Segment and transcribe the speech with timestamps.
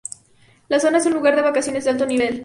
[0.67, 2.39] La zona es un lugar de vacaciones de alto nivel, muy cotizado.